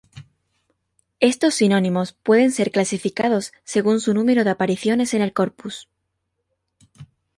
[1.19, 5.87] Estos sinónimos pueden ser clasificados según su número de apariciones en el corpus.